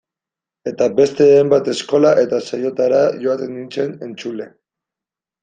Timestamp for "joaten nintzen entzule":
3.27-4.51